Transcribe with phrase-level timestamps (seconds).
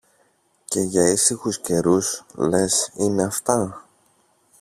[0.65, 3.85] Και για ήσυχους καιρούς, λες, είναι αυτά;